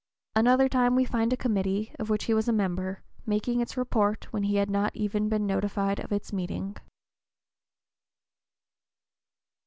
[0.35, 4.33] Another time we find a committee, of which he was a member, making its report
[4.33, 6.75] when he had not even been notified of its meeting.